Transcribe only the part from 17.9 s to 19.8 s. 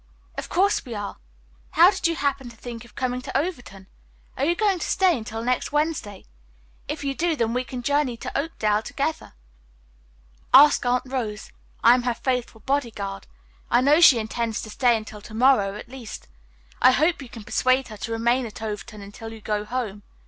to remain at Overton until you go